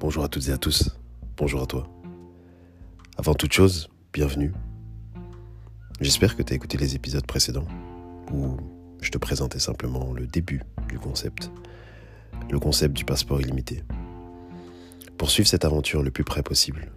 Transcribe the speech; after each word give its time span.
Bonjour 0.00 0.24
à 0.24 0.28
toutes 0.28 0.48
et 0.48 0.52
à 0.52 0.56
tous. 0.56 0.96
Bonjour 1.36 1.60
à 1.60 1.66
toi. 1.66 1.86
Avant 3.18 3.34
toute 3.34 3.52
chose, 3.52 3.90
bienvenue. 4.14 4.50
J'espère 6.00 6.38
que 6.38 6.42
tu 6.42 6.54
as 6.54 6.56
écouté 6.56 6.78
les 6.78 6.94
épisodes 6.94 7.26
précédents 7.26 7.68
où 8.32 8.56
je 9.02 9.10
te 9.10 9.18
présentais 9.18 9.58
simplement 9.58 10.14
le 10.14 10.26
début 10.26 10.62
du 10.88 10.98
concept. 10.98 11.50
Le 12.50 12.58
concept 12.58 12.96
du 12.96 13.04
passeport 13.04 13.42
illimité. 13.42 13.84
Pour 15.18 15.30
suivre 15.30 15.50
cette 15.50 15.66
aventure 15.66 16.02
le 16.02 16.10
plus 16.10 16.24
près 16.24 16.42
possible. 16.42 16.90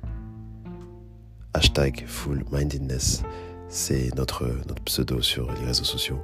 Hashtag 1.53 2.05
full 2.07 2.45
mindedness, 2.53 3.23
c'est 3.67 4.15
notre, 4.15 4.45
notre 4.69 4.83
pseudo 4.83 5.21
sur 5.21 5.51
les 5.51 5.65
réseaux 5.65 5.83
sociaux. 5.83 6.23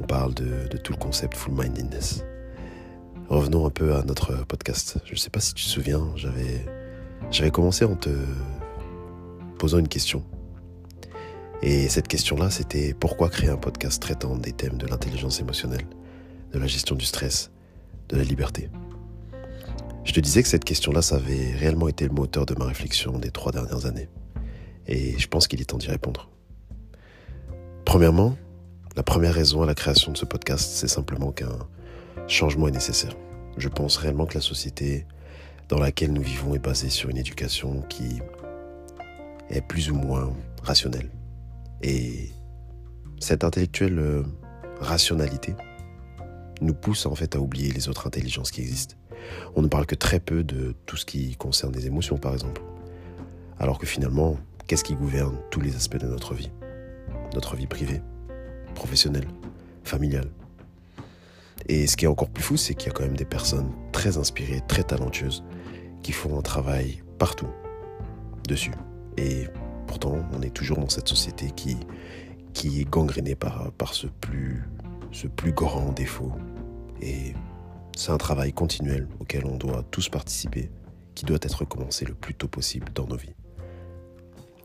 On 0.00 0.04
parle 0.04 0.34
de, 0.34 0.66
de 0.68 0.78
tout 0.78 0.90
le 0.90 0.98
concept 0.98 1.36
full 1.36 1.54
mindedness. 1.54 2.24
Revenons 3.28 3.66
un 3.66 3.70
peu 3.70 3.94
à 3.94 4.02
notre 4.04 4.46
podcast. 4.46 4.98
Je 5.04 5.12
ne 5.12 5.16
sais 5.16 5.28
pas 5.28 5.40
si 5.40 5.52
tu 5.52 5.62
te 5.62 5.68
souviens, 5.68 6.02
j'avais, 6.16 7.50
commencé 7.50 7.84
en 7.84 7.94
te 7.94 8.08
posant 9.58 9.78
une 9.78 9.88
question. 9.88 10.24
Et 11.60 11.90
cette 11.90 12.08
question-là, 12.08 12.48
c'était 12.48 12.94
pourquoi 12.94 13.28
créer 13.28 13.50
un 13.50 13.58
podcast 13.58 14.00
traitant 14.00 14.34
des 14.34 14.52
thèmes 14.52 14.78
de 14.78 14.86
l'intelligence 14.86 15.40
émotionnelle, 15.40 15.86
de 16.52 16.58
la 16.58 16.66
gestion 16.66 16.96
du 16.96 17.04
stress, 17.04 17.50
de 18.08 18.16
la 18.16 18.24
liberté? 18.24 18.70
Je 20.04 20.14
te 20.14 20.20
disais 20.20 20.42
que 20.42 20.48
cette 20.48 20.64
question-là, 20.64 21.02
ça 21.02 21.16
avait 21.16 21.52
réellement 21.54 21.88
été 21.88 22.06
le 22.06 22.14
moteur 22.14 22.46
de 22.46 22.54
ma 22.54 22.64
réflexion 22.64 23.18
des 23.18 23.30
trois 23.30 23.52
dernières 23.52 23.84
années. 23.84 24.08
Et 24.86 25.18
je 25.18 25.28
pense 25.28 25.48
qu'il 25.48 25.60
est 25.60 25.66
temps 25.66 25.76
d'y 25.76 25.88
répondre. 25.88 26.30
Premièrement, 27.84 28.38
la 28.96 29.02
première 29.02 29.34
raison 29.34 29.60
à 29.60 29.66
la 29.66 29.74
création 29.74 30.12
de 30.12 30.16
ce 30.16 30.24
podcast, 30.24 30.70
c'est 30.72 30.88
simplement 30.88 31.30
qu'un 31.30 31.58
changement 32.26 32.68
est 32.68 32.72
nécessaire. 32.72 33.14
Je 33.56 33.68
pense 33.68 33.96
réellement 33.96 34.26
que 34.26 34.34
la 34.34 34.40
société 34.40 35.06
dans 35.68 35.78
laquelle 35.78 36.12
nous 36.12 36.22
vivons 36.22 36.54
est 36.54 36.58
basée 36.58 36.88
sur 36.88 37.10
une 37.10 37.18
éducation 37.18 37.82
qui 37.88 38.20
est 39.50 39.60
plus 39.60 39.90
ou 39.90 39.94
moins 39.94 40.32
rationnelle. 40.62 41.10
Et 41.82 42.30
cette 43.20 43.44
intellectuelle 43.44 43.98
euh, 43.98 44.22
rationalité 44.80 45.54
nous 46.60 46.74
pousse 46.74 47.06
en 47.06 47.14
fait 47.14 47.36
à 47.36 47.40
oublier 47.40 47.70
les 47.72 47.88
autres 47.88 48.06
intelligences 48.06 48.50
qui 48.50 48.60
existent. 48.60 48.96
On 49.54 49.62
ne 49.62 49.68
parle 49.68 49.86
que 49.86 49.94
très 49.94 50.20
peu 50.20 50.42
de 50.42 50.74
tout 50.86 50.96
ce 50.96 51.04
qui 51.04 51.36
concerne 51.36 51.72
les 51.74 51.86
émotions 51.86 52.16
par 52.16 52.32
exemple. 52.32 52.62
Alors 53.58 53.78
que 53.78 53.86
finalement, 53.86 54.36
qu'est-ce 54.66 54.84
qui 54.84 54.94
gouverne 54.94 55.36
tous 55.50 55.60
les 55.60 55.76
aspects 55.76 55.98
de 55.98 56.06
notre 56.06 56.34
vie? 56.34 56.50
Notre 57.34 57.56
vie 57.56 57.66
privée, 57.66 58.00
professionnelle, 58.74 59.26
familiale, 59.84 60.30
et 61.68 61.86
ce 61.86 61.96
qui 61.96 62.06
est 62.06 62.08
encore 62.08 62.30
plus 62.30 62.42
fou, 62.42 62.56
c'est 62.56 62.74
qu'il 62.74 62.88
y 62.88 62.90
a 62.90 62.94
quand 62.94 63.04
même 63.04 63.16
des 63.16 63.26
personnes 63.26 63.70
très 63.92 64.16
inspirées, 64.16 64.62
très 64.68 64.82
talentueuses, 64.82 65.44
qui 66.02 66.12
font 66.12 66.38
un 66.38 66.42
travail 66.42 67.02
partout 67.18 67.48
dessus. 68.48 68.72
Et 69.18 69.46
pourtant, 69.86 70.16
on 70.32 70.40
est 70.40 70.54
toujours 70.54 70.78
dans 70.78 70.88
cette 70.88 71.08
société 71.08 71.50
qui, 71.50 71.76
est 72.80 72.88
gangrénée 72.88 73.34
par, 73.34 73.70
par 73.72 73.92
ce, 73.92 74.06
plus, 74.06 74.64
ce 75.12 75.26
plus 75.26 75.52
grand 75.52 75.92
défaut. 75.92 76.32
Et 77.02 77.34
c'est 77.96 78.12
un 78.12 78.18
travail 78.18 78.52
continuel 78.52 79.06
auquel 79.20 79.44
on 79.44 79.56
doit 79.56 79.84
tous 79.90 80.08
participer, 80.08 80.70
qui 81.14 81.26
doit 81.26 81.38
être 81.42 81.64
commencé 81.66 82.06
le 82.06 82.14
plus 82.14 82.34
tôt 82.34 82.48
possible 82.48 82.88
dans 82.94 83.06
nos 83.06 83.16
vies. 83.16 83.34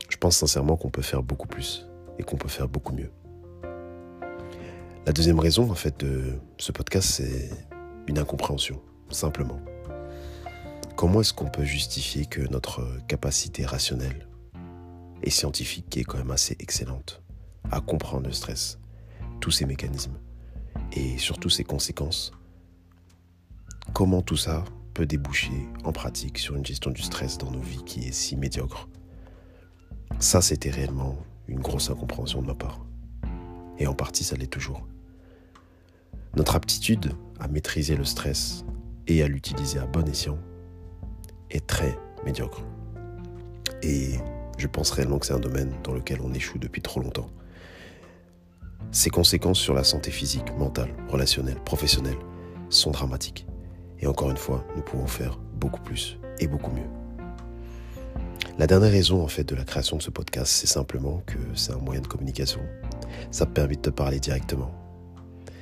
Je 0.08 0.16
pense 0.16 0.38
sincèrement 0.38 0.76
qu'on 0.76 0.90
peut 0.90 1.02
faire 1.02 1.22
beaucoup 1.22 1.48
plus 1.48 1.86
et 2.18 2.22
qu'on 2.22 2.36
peut 2.36 2.48
faire 2.48 2.68
beaucoup 2.68 2.94
mieux. 2.94 3.10
La 5.06 5.12
deuxième 5.12 5.38
raison, 5.38 5.70
en 5.70 5.74
fait, 5.74 6.00
de 6.00 6.38
ce 6.56 6.72
podcast, 6.72 7.06
c'est 7.06 7.50
une 8.06 8.18
incompréhension, 8.18 8.80
simplement. 9.10 9.60
Comment 10.96 11.20
est-ce 11.20 11.34
qu'on 11.34 11.50
peut 11.50 11.64
justifier 11.64 12.24
que 12.24 12.40
notre 12.50 12.82
capacité 13.06 13.66
rationnelle 13.66 14.26
et 15.22 15.28
scientifique, 15.28 15.90
qui 15.90 16.00
est 16.00 16.04
quand 16.04 16.16
même 16.16 16.30
assez 16.30 16.56
excellente, 16.58 17.22
à 17.70 17.82
comprendre 17.82 18.28
le 18.28 18.32
stress, 18.32 18.78
tous 19.40 19.50
ses 19.50 19.66
mécanismes 19.66 20.18
et 20.92 21.18
surtout 21.18 21.50
ses 21.50 21.64
conséquences, 21.64 22.32
comment 23.92 24.22
tout 24.22 24.38
ça 24.38 24.64
peut 24.94 25.04
déboucher 25.04 25.68
en 25.84 25.92
pratique 25.92 26.38
sur 26.38 26.56
une 26.56 26.64
gestion 26.64 26.90
du 26.90 27.02
stress 27.02 27.36
dans 27.36 27.50
nos 27.50 27.60
vies 27.60 27.84
qui 27.84 28.08
est 28.08 28.12
si 28.12 28.36
médiocre? 28.36 28.88
Ça, 30.18 30.40
c'était 30.40 30.70
réellement 30.70 31.18
une 31.46 31.60
grosse 31.60 31.90
incompréhension 31.90 32.40
de 32.40 32.46
ma 32.46 32.54
part. 32.54 32.80
Et 33.78 33.86
en 33.86 33.94
partie, 33.94 34.24
ça 34.24 34.36
l'est 34.36 34.46
toujours. 34.46 34.86
Notre 36.36 36.56
aptitude 36.56 37.12
à 37.38 37.48
maîtriser 37.48 37.96
le 37.96 38.04
stress 38.04 38.64
et 39.06 39.22
à 39.22 39.28
l'utiliser 39.28 39.78
à 39.78 39.86
bon 39.86 40.08
escient 40.08 40.38
est 41.50 41.66
très 41.66 41.96
médiocre. 42.24 42.62
Et 43.82 44.18
je 44.58 44.66
pense 44.66 44.90
réellement 44.90 45.18
que 45.18 45.26
c'est 45.26 45.34
un 45.34 45.40
domaine 45.40 45.72
dans 45.82 45.92
lequel 45.92 46.20
on 46.22 46.32
échoue 46.32 46.58
depuis 46.58 46.82
trop 46.82 47.00
longtemps. 47.00 47.30
Ses 48.90 49.10
conséquences 49.10 49.58
sur 49.58 49.74
la 49.74 49.84
santé 49.84 50.10
physique, 50.10 50.56
mentale, 50.56 50.94
relationnelle, 51.08 51.60
professionnelle 51.64 52.18
sont 52.70 52.90
dramatiques. 52.90 53.46
Et 54.00 54.06
encore 54.06 54.30
une 54.30 54.36
fois, 54.36 54.64
nous 54.76 54.82
pouvons 54.82 55.06
faire 55.06 55.38
beaucoup 55.54 55.80
plus 55.80 56.18
et 56.38 56.46
beaucoup 56.46 56.70
mieux. 56.70 56.88
La 58.58 58.68
dernière 58.68 58.92
raison 58.92 59.22
en 59.22 59.26
fait 59.26 59.44
de 59.44 59.56
la 59.56 59.64
création 59.64 59.96
de 59.96 60.02
ce 60.02 60.10
podcast, 60.10 60.52
c'est 60.52 60.68
simplement 60.68 61.22
que 61.26 61.38
c'est 61.54 61.72
un 61.72 61.78
moyen 61.78 62.00
de 62.00 62.06
communication. 62.06 62.60
Ça 63.30 63.46
me 63.46 63.52
permet 63.52 63.76
de 63.76 63.80
te 63.80 63.90
parler 63.90 64.20
directement, 64.20 64.70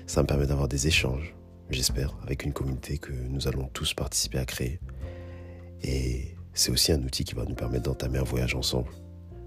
ça 0.07 0.23
me 0.23 0.27
permet 0.27 0.47
d'avoir 0.47 0.69
des 0.69 0.87
échanges, 0.87 1.35
j'espère, 1.71 2.17
avec 2.23 2.45
une 2.45 2.53
communauté 2.53 2.99
que 2.99 3.13
nous 3.13 3.49
allons 3.49 3.69
tous 3.73 3.95
participer 3.95 4.39
à 4.39 4.45
créer. 4.45 4.79
Et 5.83 6.35
c'est 6.55 6.71
aussi 6.71 6.93
un 6.93 7.03
outil 7.03 7.25
qui 7.25 7.35
va 7.35 7.45
nous 7.45 7.55
permettre 7.55 7.85
d'entamer 7.85 8.19
un 8.19 8.25
voyage 8.25 8.55
ensemble 8.55 8.91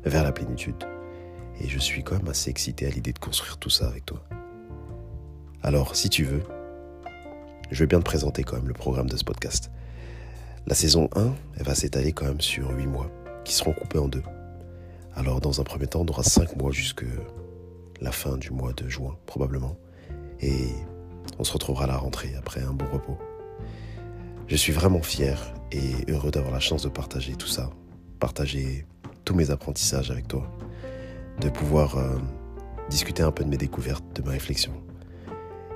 vers 0.04 0.24
la 0.24 0.32
plénitude. 0.32 0.84
Et 1.62 1.68
je 1.68 1.80
suis 1.80 2.04
quand 2.04 2.16
même 2.18 2.28
assez 2.28 2.50
excité 2.50 2.88
à 2.88 2.90
l'idée 2.90 3.14
de 3.14 3.20
construire 3.20 3.58
tout 3.58 3.70
ça 3.70 3.88
avec 3.88 4.06
toi. 4.06 4.24
Alors, 5.62 5.96
si 5.96 6.10
tu 6.10 6.24
veux, 6.24 6.44
je 7.72 7.80
vais 7.84 7.88
bien 7.88 8.00
te 8.00 8.06
présenter 8.06 8.44
quand 8.44 8.58
même 8.58 8.68
le 8.68 8.74
programme 8.74 9.10
de 9.10 9.18
ce 9.18 9.24
podcast. 9.24 9.72
La 10.68 10.76
saison 10.76 11.10
1, 11.16 11.34
elle 11.58 11.64
va 11.64 11.76
s'étaler 11.76 12.12
quand 12.12 12.26
même 12.26 12.42
sur 12.42 12.72
8 12.72 12.88
mois, 12.88 13.12
qui 13.44 13.54
seront 13.54 13.74
coupés 13.74 14.00
en 14.00 14.08
deux. 14.08 14.24
Alors, 15.16 15.42
dans 15.42 15.62
un 15.62 15.64
premier 15.64 15.88
temps, 15.88 16.02
on 16.02 16.08
aura 16.08 16.24
5 16.24 16.58
mois 16.58 16.72
jusque 16.72 17.06
la 18.02 18.12
fin 18.12 18.38
du 18.38 18.52
mois 18.52 18.74
de 18.74 18.88
juin, 18.88 19.16
probablement 19.26 19.78
et 20.42 20.70
on 21.40 21.44
se 21.44 21.54
retrouvera 21.54 21.86
à 21.86 21.88
la 21.88 21.98
rentrée 21.98 22.34
après 22.38 22.62
un 22.62 22.74
bon 22.74 22.86
repos. 22.92 23.18
Je 24.48 24.56
suis 24.56 24.72
vraiment 24.72 25.02
fier 25.02 25.54
et 25.72 26.12
heureux 26.12 26.32
d'avoir 26.32 26.54
la 26.54 26.60
chance 26.60 26.84
de 26.84 26.90
partager 26.90 27.36
tout 27.36 27.48
ça, 27.48 27.72
partager 28.20 28.86
tous 29.24 29.34
mes 29.34 29.50
apprentissages 29.50 30.12
avec 30.12 30.28
toi, 30.28 30.48
de 31.42 31.50
pouvoir 31.50 31.98
euh, 31.98 32.18
discuter 32.90 33.24
un 33.24 33.32
peu 33.32 33.44
de 33.44 33.50
mes 33.50 33.58
découvertes, 33.58 34.04
de 34.16 34.22
mes 34.22 34.34
réflexions. 34.34 34.84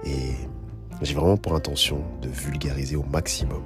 Et 0.05 0.33
j'ai 1.01 1.15
vraiment 1.15 1.37
pour 1.37 1.55
intention 1.55 2.03
de 2.21 2.29
vulgariser 2.29 2.95
au 2.95 3.03
maximum, 3.03 3.63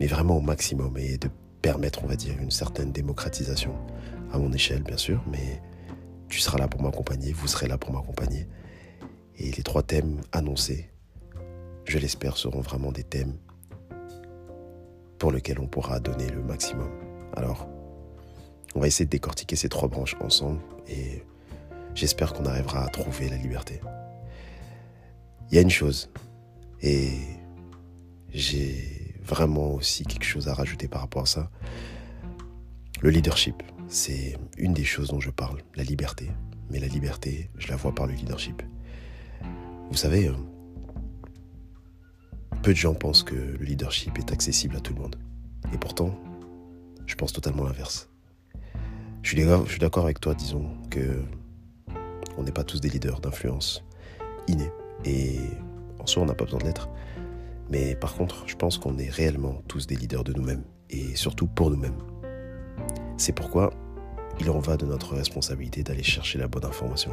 mais 0.00 0.06
vraiment 0.06 0.38
au 0.38 0.40
maximum, 0.40 0.96
et 0.96 1.18
de 1.18 1.28
permettre, 1.60 2.02
on 2.02 2.06
va 2.06 2.16
dire, 2.16 2.34
une 2.40 2.50
certaine 2.50 2.90
démocratisation 2.90 3.74
à 4.32 4.38
mon 4.38 4.52
échelle, 4.52 4.82
bien 4.82 4.96
sûr, 4.96 5.22
mais 5.30 5.60
tu 6.28 6.40
seras 6.40 6.58
là 6.58 6.68
pour 6.68 6.82
m'accompagner, 6.82 7.32
vous 7.32 7.46
serez 7.46 7.68
là 7.68 7.78
pour 7.78 7.92
m'accompagner. 7.92 8.46
Et 9.38 9.50
les 9.52 9.62
trois 9.62 9.82
thèmes 9.82 10.20
annoncés, 10.32 10.90
je 11.84 11.98
l'espère, 11.98 12.36
seront 12.36 12.60
vraiment 12.60 12.92
des 12.92 13.04
thèmes 13.04 13.36
pour 15.18 15.32
lesquels 15.32 15.60
on 15.60 15.66
pourra 15.66 16.00
donner 16.00 16.28
le 16.28 16.42
maximum. 16.42 16.90
Alors, 17.34 17.68
on 18.74 18.80
va 18.80 18.86
essayer 18.86 19.04
de 19.04 19.10
décortiquer 19.10 19.56
ces 19.56 19.68
trois 19.68 19.88
branches 19.88 20.16
ensemble 20.20 20.60
et 20.88 21.22
j'espère 21.94 22.32
qu'on 22.32 22.44
arrivera 22.44 22.84
à 22.84 22.88
trouver 22.88 23.28
la 23.28 23.36
liberté. 23.36 23.80
Il 25.50 25.54
y 25.54 25.58
a 25.58 25.62
une 25.62 25.70
chose, 25.70 26.10
et 26.82 27.12
j'ai 28.32 29.14
vraiment 29.22 29.74
aussi 29.74 30.04
quelque 30.04 30.24
chose 30.24 30.48
à 30.48 30.54
rajouter 30.54 30.88
par 30.88 31.02
rapport 31.02 31.22
à 31.22 31.26
ça. 31.26 31.50
Le 33.00 33.10
leadership, 33.10 33.62
c'est 33.88 34.36
une 34.58 34.72
des 34.72 34.84
choses 34.84 35.08
dont 35.08 35.20
je 35.20 35.30
parle, 35.30 35.62
la 35.74 35.84
liberté. 35.84 36.30
Mais 36.70 36.78
la 36.78 36.88
liberté, 36.88 37.50
je 37.56 37.68
la 37.68 37.76
vois 37.76 37.94
par 37.94 38.06
le 38.06 38.14
leadership. 38.14 38.62
Vous 39.90 39.96
savez, 39.96 40.28
euh, 40.28 40.34
peu 42.62 42.72
de 42.72 42.76
gens 42.76 42.94
pensent 42.94 43.22
que 43.22 43.34
le 43.34 43.64
leadership 43.64 44.18
est 44.18 44.32
accessible 44.32 44.76
à 44.76 44.80
tout 44.80 44.92
le 44.94 45.00
monde. 45.00 45.16
Et 45.72 45.78
pourtant, 45.78 46.18
je 47.06 47.14
pense 47.14 47.32
totalement 47.32 47.64
l'inverse. 47.64 48.10
Je 49.22 49.36
suis 49.68 49.78
d'accord 49.78 50.04
avec 50.04 50.20
toi, 50.20 50.34
disons, 50.34 50.68
que 50.90 51.22
on 52.36 52.42
n'est 52.42 52.52
pas 52.52 52.64
tous 52.64 52.80
des 52.80 52.88
leaders 52.88 53.20
d'influence 53.20 53.84
innés. 54.48 54.70
Et 55.04 55.38
en 55.98 56.06
soi, 56.06 56.22
on 56.22 56.26
n'a 56.26 56.34
pas 56.34 56.44
besoin 56.44 56.60
de 56.60 56.64
l'être. 56.64 56.88
Mais 57.70 57.94
par 57.94 58.14
contre, 58.14 58.44
je 58.46 58.54
pense 58.54 58.78
qu'on 58.78 58.98
est 58.98 59.10
réellement 59.10 59.62
tous 59.68 59.86
des 59.86 59.96
leaders 59.96 60.24
de 60.24 60.32
nous-mêmes. 60.32 60.64
Et 60.90 61.16
surtout 61.16 61.46
pour 61.46 61.70
nous-mêmes. 61.70 61.96
C'est 63.16 63.32
pourquoi 63.32 63.72
il 64.40 64.50
en 64.50 64.58
va 64.58 64.76
de 64.76 64.84
notre 64.86 65.14
responsabilité 65.14 65.82
d'aller 65.82 66.02
chercher 66.02 66.38
la 66.38 66.48
bonne 66.48 66.64
information, 66.64 67.12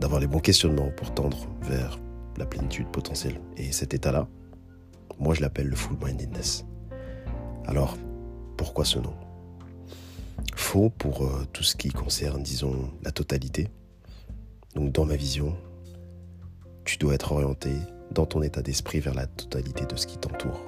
d'avoir 0.00 0.20
les 0.20 0.26
bons 0.26 0.38
questionnements 0.38 0.90
pour 0.96 1.12
tendre 1.12 1.48
vers 1.62 1.98
la 2.36 2.46
plénitude 2.46 2.86
potentielle. 2.88 3.40
Et 3.56 3.72
cet 3.72 3.94
état-là, 3.94 4.28
moi 5.18 5.34
je 5.34 5.40
l'appelle 5.40 5.66
le 5.66 5.76
full 5.76 5.96
mindedness. 6.02 6.64
Alors, 7.66 7.96
pourquoi 8.56 8.84
ce 8.84 8.98
nom? 8.98 9.14
Faux 10.54 10.90
pour 10.90 11.24
euh, 11.24 11.46
tout 11.52 11.62
ce 11.62 11.76
qui 11.76 11.88
concerne, 11.88 12.42
disons, 12.42 12.90
la 13.02 13.10
totalité. 13.10 13.68
Donc 14.74 14.92
dans 14.92 15.04
ma 15.04 15.16
vision, 15.16 15.56
tu 16.84 16.96
dois 16.96 17.14
être 17.14 17.32
orienté 17.32 17.70
dans 18.12 18.26
ton 18.26 18.42
état 18.42 18.62
d'esprit 18.62 19.00
vers 19.00 19.14
la 19.14 19.26
totalité 19.26 19.84
de 19.84 19.96
ce 19.96 20.06
qui 20.06 20.18
t'entoure. 20.18 20.67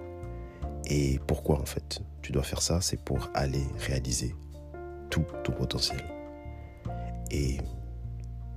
Et 0.90 1.20
pourquoi 1.26 1.60
en 1.60 1.64
fait 1.64 2.02
tu 2.20 2.32
dois 2.32 2.42
faire 2.42 2.60
ça? 2.60 2.80
C'est 2.80 3.00
pour 3.00 3.30
aller 3.34 3.64
réaliser 3.78 4.34
tout 5.08 5.24
ton 5.44 5.52
potentiel. 5.52 6.04
Et 7.30 7.58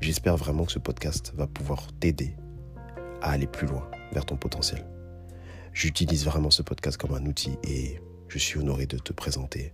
j'espère 0.01 0.35
vraiment 0.35 0.65
que 0.65 0.71
ce 0.71 0.80
podcast 0.80 1.31
va 1.35 1.45
pouvoir 1.45 1.88
t'aider 2.00 2.35
à 3.21 3.31
aller 3.31 3.47
plus 3.47 3.68
loin 3.68 3.89
vers 4.12 4.25
ton 4.25 4.35
potentiel. 4.35 4.83
J'utilise 5.74 6.25
vraiment 6.25 6.50
ce 6.50 6.63
podcast 6.63 6.97
comme 6.97 7.13
un 7.13 7.25
outil 7.25 7.57
et 7.63 8.00
je 8.27 8.38
suis 8.39 8.59
honoré 8.59 8.88
de 8.88 8.97
te 8.97 9.13
présenter 9.13 9.74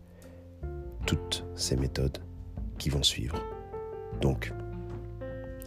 toutes 1.05 1.45
ces 1.55 1.77
méthodes 1.77 2.19
qui 2.77 2.89
vont 2.89 3.03
suivre. 3.03 3.41
Donc, 4.21 4.53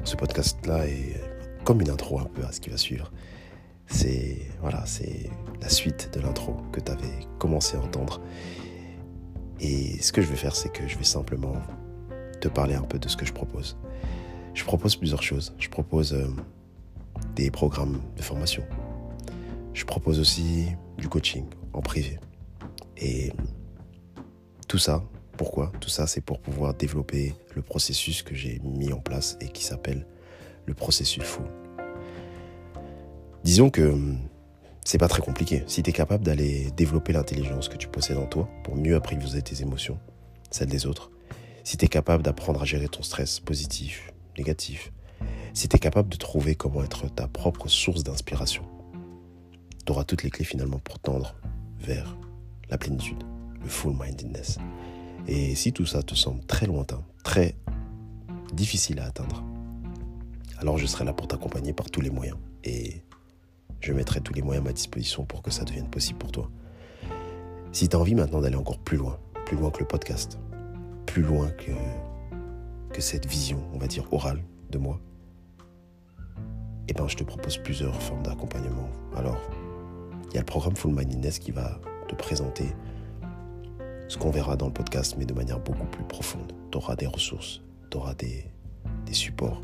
ce 0.04 0.16
podcast-là 0.16 0.86
est 0.86 1.20
comme 1.64 1.80
une 1.80 1.90
intro 1.90 2.18
un 2.20 2.24
peu 2.24 2.44
à 2.44 2.52
ce 2.52 2.60
qui 2.60 2.70
va 2.70 2.76
suivre. 2.76 3.10
C'est 3.92 4.38
voilà, 4.60 4.84
c'est 4.86 5.30
la 5.60 5.68
suite 5.68 6.10
de 6.14 6.20
l'intro 6.20 6.56
que 6.72 6.80
tu 6.80 6.90
avais 6.90 7.26
commencé 7.38 7.76
à 7.76 7.80
entendre. 7.80 8.20
Et 9.60 10.00
ce 10.02 10.12
que 10.12 10.22
je 10.22 10.28
vais 10.28 10.36
faire, 10.36 10.56
c'est 10.56 10.72
que 10.72 10.88
je 10.88 10.96
vais 10.98 11.04
simplement 11.04 11.54
te 12.40 12.48
parler 12.48 12.74
un 12.74 12.82
peu 12.82 12.98
de 12.98 13.08
ce 13.08 13.16
que 13.16 13.24
je 13.24 13.32
propose. 13.32 13.76
Je 14.54 14.64
propose 14.64 14.96
plusieurs 14.96 15.22
choses. 15.22 15.54
Je 15.58 15.68
propose 15.68 16.14
euh, 16.14 16.26
des 17.36 17.50
programmes 17.50 18.00
de 18.16 18.22
formation. 18.22 18.64
Je 19.72 19.84
propose 19.84 20.18
aussi 20.18 20.66
du 20.98 21.08
coaching 21.08 21.46
en 21.72 21.80
privé. 21.80 22.18
Et 22.96 23.32
tout 24.68 24.78
ça, 24.78 25.04
pourquoi? 25.36 25.72
Tout 25.80 25.88
ça, 25.88 26.06
c'est 26.06 26.20
pour 26.20 26.40
pouvoir 26.40 26.74
développer 26.74 27.34
le 27.54 27.62
processus 27.62 28.22
que 28.22 28.34
j'ai 28.34 28.58
mis 28.64 28.92
en 28.92 29.00
place 29.00 29.36
et 29.40 29.48
qui 29.48 29.64
s'appelle 29.64 30.06
le 30.66 30.74
processus 30.74 31.22
full. 31.22 31.46
Disons 33.44 33.70
que 33.70 33.82
hum, 33.82 34.18
c'est 34.84 34.98
pas 34.98 35.08
très 35.08 35.22
compliqué. 35.22 35.64
Si 35.66 35.82
tu 35.82 35.90
es 35.90 35.92
capable 35.92 36.24
d'aller 36.24 36.70
développer 36.76 37.12
l'intelligence 37.12 37.68
que 37.68 37.76
tu 37.76 37.88
possèdes 37.88 38.18
en 38.18 38.26
toi 38.26 38.48
pour 38.64 38.76
mieux 38.76 38.94
apprivoiser 38.94 39.42
tes 39.42 39.62
émotions, 39.62 39.98
celles 40.50 40.68
des 40.68 40.86
autres, 40.86 41.10
si 41.64 41.76
tu 41.76 41.84
es 41.84 41.88
capable 41.88 42.22
d'apprendre 42.22 42.62
à 42.62 42.64
gérer 42.64 42.88
ton 42.88 43.02
stress 43.02 43.40
positif, 43.40 44.12
négatif, 44.38 44.92
si 45.54 45.68
tu 45.68 45.76
es 45.76 45.78
capable 45.78 46.08
de 46.08 46.16
trouver 46.16 46.54
comment 46.54 46.82
être 46.82 47.08
ta 47.08 47.26
propre 47.28 47.68
source 47.68 48.04
d'inspiration, 48.04 48.64
tu 49.84 49.92
auras 49.92 50.04
toutes 50.04 50.22
les 50.22 50.30
clés 50.30 50.44
finalement 50.44 50.78
pour 50.78 50.98
tendre 50.98 51.34
vers 51.78 52.16
la 52.70 52.78
plénitude, 52.78 53.22
le 53.60 53.68
full 53.68 53.94
mindedness. 53.98 54.58
Et 55.26 55.54
si 55.54 55.72
tout 55.72 55.86
ça 55.86 56.02
te 56.02 56.14
semble 56.14 56.44
très 56.46 56.66
lointain, 56.66 57.04
très 57.22 57.56
difficile 58.52 59.00
à 59.00 59.06
atteindre, 59.06 59.44
alors 60.58 60.78
je 60.78 60.86
serai 60.86 61.04
là 61.04 61.12
pour 61.12 61.28
t'accompagner 61.28 61.72
par 61.72 61.90
tous 61.90 62.00
les 62.00 62.10
moyens. 62.10 62.36
Je 63.92 63.96
mettrai 63.98 64.22
tous 64.22 64.32
les 64.32 64.40
moyens 64.40 64.64
à 64.64 64.68
ma 64.68 64.72
disposition 64.72 65.26
pour 65.26 65.42
que 65.42 65.50
ça 65.50 65.64
devienne 65.64 65.86
possible 65.86 66.18
pour 66.18 66.32
toi. 66.32 66.48
Si 67.72 67.90
tu 67.90 67.94
as 67.94 67.98
envie 67.98 68.14
maintenant 68.14 68.40
d'aller 68.40 68.56
encore 68.56 68.78
plus 68.78 68.96
loin, 68.96 69.18
plus 69.44 69.54
loin 69.54 69.70
que 69.70 69.80
le 69.80 69.86
podcast, 69.86 70.38
plus 71.04 71.20
loin 71.20 71.50
que, 71.50 71.72
que 72.94 73.02
cette 73.02 73.26
vision, 73.26 73.62
on 73.74 73.78
va 73.78 73.86
dire, 73.86 74.10
orale 74.10 74.42
de 74.70 74.78
moi, 74.78 74.98
eh 76.88 76.94
ben, 76.94 77.06
je 77.06 77.16
te 77.16 77.22
propose 77.22 77.58
plusieurs 77.58 78.00
formes 78.00 78.22
d'accompagnement. 78.22 78.88
Alors, 79.14 79.38
il 80.30 80.34
y 80.34 80.38
a 80.38 80.40
le 80.40 80.46
programme 80.46 80.74
Full 80.74 80.94
Mindedness 80.94 81.38
qui 81.38 81.50
va 81.50 81.78
te 82.08 82.14
présenter 82.14 82.74
ce 84.08 84.16
qu'on 84.16 84.30
verra 84.30 84.56
dans 84.56 84.68
le 84.68 84.72
podcast, 84.72 85.16
mais 85.18 85.26
de 85.26 85.34
manière 85.34 85.60
beaucoup 85.60 85.86
plus 85.86 86.04
profonde. 86.04 86.50
Tu 86.70 86.78
auras 86.78 86.96
des 86.96 87.06
ressources, 87.06 87.60
tu 87.90 87.98
auras 87.98 88.14
des, 88.14 88.46
des 89.04 89.12
supports, 89.12 89.60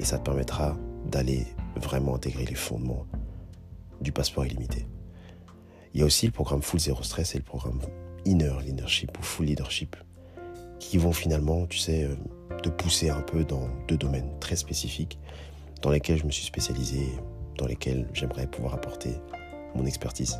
et 0.00 0.04
ça 0.04 0.18
te 0.18 0.24
permettra 0.24 0.76
d'aller 1.06 1.46
vraiment 1.76 2.16
intégrer 2.16 2.46
les 2.46 2.56
fondements 2.56 3.06
du 4.04 4.12
passeport 4.12 4.46
illimité. 4.46 4.86
Il 5.92 6.00
y 6.00 6.02
a 6.02 6.06
aussi 6.06 6.26
le 6.26 6.32
programme 6.32 6.62
Full 6.62 6.78
Zero 6.78 7.02
Stress 7.02 7.34
et 7.34 7.38
le 7.38 7.44
programme 7.44 7.80
Inner 8.24 8.54
Leadership 8.64 9.18
ou 9.18 9.22
Full 9.22 9.46
Leadership 9.46 9.96
qui 10.78 10.98
vont 10.98 11.12
finalement, 11.12 11.66
tu 11.66 11.78
sais, 11.78 12.04
euh, 12.04 12.14
te 12.62 12.68
pousser 12.68 13.08
un 13.08 13.22
peu 13.22 13.44
dans 13.44 13.68
deux 13.88 13.96
domaines 13.96 14.38
très 14.38 14.56
spécifiques 14.56 15.18
dans 15.82 15.90
lesquels 15.90 16.18
je 16.18 16.24
me 16.24 16.30
suis 16.30 16.44
spécialisé, 16.44 17.08
dans 17.58 17.66
lesquels 17.66 18.08
j'aimerais 18.12 18.46
pouvoir 18.46 18.74
apporter 18.74 19.10
mon 19.74 19.86
expertise. 19.86 20.38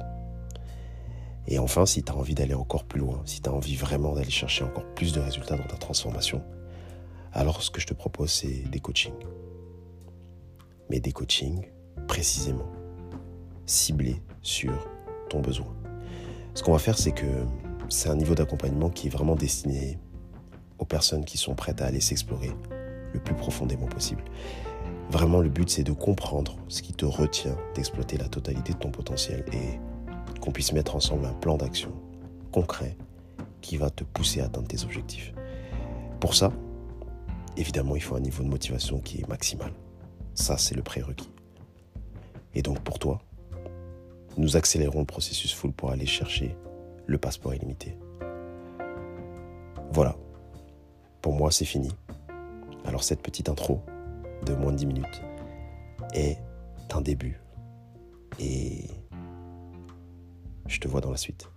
Et 1.47 1.59
enfin, 1.59 1.87
si 1.87 2.03
tu 2.03 2.11
as 2.11 2.17
envie 2.17 2.35
d'aller 2.35 2.55
encore 2.55 2.85
plus 2.85 3.01
loin, 3.01 3.23
si 3.25 3.41
tu 3.41 3.49
as 3.49 3.53
envie 3.53 3.77
vraiment 3.77 4.15
d'aller 4.15 4.31
chercher 4.31 4.65
encore 4.65 4.87
plus 4.95 5.13
de 5.13 5.21
résultats 5.21 5.57
dans 5.57 5.67
ta 5.67 5.77
transformation, 5.77 6.43
alors 7.33 7.63
ce 7.63 7.71
que 7.71 7.81
je 7.81 7.87
te 7.87 7.95
propose, 7.95 8.31
c'est 8.31 8.69
des 8.71 8.81
coachings. 8.81 9.13
Mais 10.91 11.01
des 11.01 11.13
coachings 11.13 11.67
précisément 12.07 12.71
ciblés 13.67 14.23
sur 14.43 14.73
ton 15.29 15.41
besoin. 15.41 15.75
Ce 16.55 16.63
qu'on 16.63 16.73
va 16.73 16.79
faire, 16.79 16.99
c'est 16.99 17.13
que 17.13 17.27
c'est 17.89 18.09
un 18.09 18.17
niveau 18.17 18.35
d'accompagnement 18.35 18.91
qui 18.91 19.09
est 19.09 19.11
vraiment 19.11 19.37
destiné 19.37 19.99
aux 20.79 20.85
personnes 20.85 21.25
qui 21.25 21.39
sont 21.39 21.55
prêtes 21.55 21.81
à 21.81 21.87
aller 21.87 22.01
s'explorer 22.01 22.51
le 23.13 23.21
plus 23.21 23.35
profondément 23.35 23.87
possible. 23.87 24.23
Vraiment, 25.11 25.41
le 25.41 25.49
but, 25.49 25.69
c'est 25.69 25.85
de 25.85 25.93
comprendre 25.93 26.57
ce 26.69 26.83
qui 26.83 26.93
te 26.93 27.05
retient 27.05 27.57
d'exploiter 27.75 28.17
la 28.17 28.29
totalité 28.29 28.73
de 28.73 28.79
ton 28.79 28.91
potentiel 28.91 29.45
et 29.53 29.79
qu'on 30.41 30.51
puisse 30.51 30.73
mettre 30.73 30.97
ensemble 30.97 31.27
un 31.27 31.35
plan 31.35 31.57
d'action 31.57 31.93
concret 32.53 32.97
qui 33.61 33.77
va 33.77 33.91
te 33.91 34.05
pousser 34.05 34.41
à 34.41 34.47
atteindre 34.47 34.69
tes 34.69 34.83
objectifs. 34.85 35.33
Pour 36.21 36.35
ça, 36.35 36.53
évidemment, 37.57 37.97
il 37.97 38.03
faut 38.03 38.17
un 38.17 38.21
niveau 38.21 38.43
de 38.43 38.49
motivation 38.49 39.01
qui 39.01 39.19
est 39.19 39.29
maximal. 39.29 39.73
Ça, 40.35 40.59
c'est 40.59 40.75
le 40.75 40.83
prérequis. 40.83 41.31
Et 42.55 42.63
donc, 42.63 42.81
pour 42.81 42.99
toi, 42.99 43.21
nous 44.37 44.57
accélérons 44.57 45.01
le 45.01 45.07
processus 45.07 45.55
full 45.55 45.73
pour 45.73 45.91
aller 45.91 46.07
chercher 46.07 46.57
le 47.07 47.19
passeport 47.19 47.55
illimité. 47.55 47.97
Voilà. 49.93 50.17
Pour 51.21 51.35
moi, 51.35 51.51
c'est 51.51 51.65
fini. 51.65 51.91
Alors 52.85 53.03
cette 53.03 53.23
petite 53.23 53.49
intro 53.49 53.83
de 54.45 54.55
moins 54.55 54.73
de 54.73 54.77
10 54.79 54.87
minutes 54.87 55.23
est 56.13 56.39
un 56.93 57.01
début. 57.01 57.41
Et 58.39 58.85
je 60.67 60.81
te 60.81 60.89
vois 60.89 61.01
dans 61.01 61.11
la 61.11 61.17
suite. 61.17 61.49